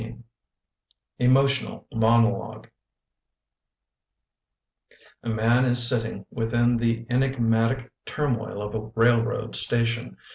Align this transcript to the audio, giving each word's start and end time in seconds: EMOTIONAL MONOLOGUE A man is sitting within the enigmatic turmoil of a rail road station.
EMOTIONAL 1.19 1.85
MONOLOGUE 1.93 2.71
A 5.21 5.29
man 5.29 5.63
is 5.65 5.87
sitting 5.87 6.25
within 6.31 6.75
the 6.75 7.05
enigmatic 7.07 7.91
turmoil 8.03 8.63
of 8.63 8.73
a 8.73 8.79
rail 8.99 9.21
road 9.21 9.55
station. 9.55 10.17